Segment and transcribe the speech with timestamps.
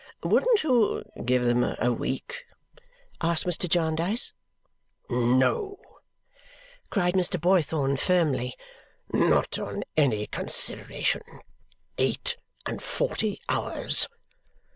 [0.23, 2.45] "Wouldn't you give them a week?"
[3.21, 3.69] asked Mr.
[3.69, 4.33] Jarndyce.
[5.11, 5.77] "No!"
[6.89, 7.39] cried Mr.
[7.39, 8.55] Boythorn firmly.
[9.13, 11.21] "Not on any consideration!
[11.99, 12.35] Eight
[12.65, 14.07] and forty hours!